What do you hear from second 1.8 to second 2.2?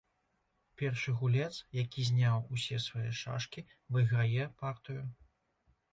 які